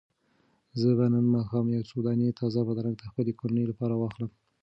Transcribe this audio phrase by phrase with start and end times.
[0.79, 4.31] زه به نن ماښام یو څو دانې تازه بادرنګ د خپلې کورنۍ لپاره واخلم.